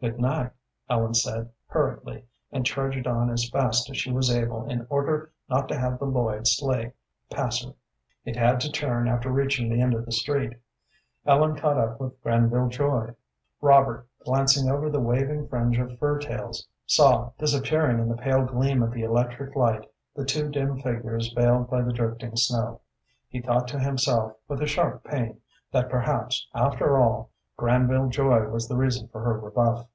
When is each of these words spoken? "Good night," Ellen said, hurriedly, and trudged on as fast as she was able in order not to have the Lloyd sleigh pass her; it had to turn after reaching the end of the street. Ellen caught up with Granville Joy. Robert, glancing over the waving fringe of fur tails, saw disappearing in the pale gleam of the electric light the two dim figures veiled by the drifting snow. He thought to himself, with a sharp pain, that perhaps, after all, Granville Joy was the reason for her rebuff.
"Good 0.00 0.20
night," 0.20 0.52
Ellen 0.88 1.12
said, 1.14 1.50
hurriedly, 1.66 2.24
and 2.52 2.64
trudged 2.64 3.08
on 3.08 3.30
as 3.30 3.50
fast 3.50 3.90
as 3.90 3.96
she 3.96 4.12
was 4.12 4.30
able 4.30 4.64
in 4.70 4.86
order 4.88 5.32
not 5.50 5.66
to 5.70 5.76
have 5.76 5.98
the 5.98 6.04
Lloyd 6.04 6.46
sleigh 6.46 6.92
pass 7.32 7.64
her; 7.64 7.72
it 8.24 8.36
had 8.36 8.60
to 8.60 8.70
turn 8.70 9.08
after 9.08 9.28
reaching 9.28 9.68
the 9.68 9.80
end 9.80 9.94
of 9.94 10.06
the 10.06 10.12
street. 10.12 10.52
Ellen 11.26 11.56
caught 11.56 11.78
up 11.78 11.98
with 12.00 12.22
Granville 12.22 12.68
Joy. 12.68 13.16
Robert, 13.60 14.06
glancing 14.24 14.70
over 14.70 14.88
the 14.88 15.00
waving 15.00 15.48
fringe 15.48 15.80
of 15.80 15.98
fur 15.98 16.20
tails, 16.20 16.68
saw 16.86 17.32
disappearing 17.36 17.98
in 17.98 18.08
the 18.08 18.14
pale 18.16 18.44
gleam 18.44 18.84
of 18.84 18.92
the 18.92 19.02
electric 19.02 19.56
light 19.56 19.84
the 20.14 20.24
two 20.24 20.48
dim 20.48 20.76
figures 20.80 21.32
veiled 21.32 21.68
by 21.68 21.82
the 21.82 21.92
drifting 21.92 22.36
snow. 22.36 22.82
He 23.28 23.40
thought 23.42 23.66
to 23.66 23.80
himself, 23.80 24.36
with 24.46 24.62
a 24.62 24.66
sharp 24.68 25.02
pain, 25.02 25.40
that 25.72 25.90
perhaps, 25.90 26.46
after 26.54 27.00
all, 27.00 27.32
Granville 27.56 28.08
Joy 28.08 28.46
was 28.50 28.68
the 28.68 28.76
reason 28.76 29.08
for 29.08 29.20
her 29.22 29.36
rebuff. 29.36 29.88